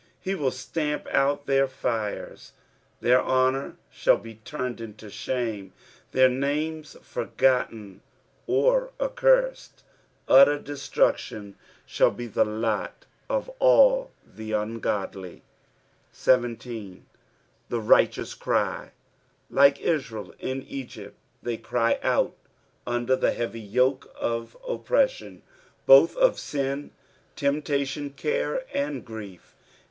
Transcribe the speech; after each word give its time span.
He 0.19 0.33
will 0.33 0.49
stamp 0.49 1.05
out 1.09 1.45
tbeir 1.45 1.69
fires, 1.69 2.53
their 3.01 3.21
honour 3.21 3.75
shall 3.91 4.17
he 4.23 4.33
turned 4.43 4.81
into 4.81 5.11
shame, 5.11 5.73
their 6.11 6.27
names 6.27 6.97
forgotten 7.03 8.01
or 8.47 8.93
accursed. 8.99 9.83
Utter 10.27 10.57
destructioQ 10.57 11.53
aball 11.87 12.17
be 12.17 12.25
the 12.25 12.43
lot 12.43 13.05
of 13.29 13.47
all 13.59 14.09
the 14.25 14.53
ungodly. 14.53 15.43
17. 16.11 17.05
"!%« 17.69 17.69
righttom 17.69 18.39
cry." 18.39 18.91
Like 19.51 19.81
Israel 19.81 20.33
/in 20.41 20.65
Egypt, 20.67 21.15
they 21.43 21.57
cry 21.57 21.99
out 22.01 22.35
under 22.87 23.15
the 23.15 23.33
heavy 23.33 23.61
yoke 23.61 24.11
of 24.19 24.57
oppression, 24.67 25.43
both 25.85 26.17
of 26.17 26.39
sin, 26.39 26.89
temptation, 27.35 28.09
care, 28.09 28.63
and 28.73 29.05
grief. 29.05 29.53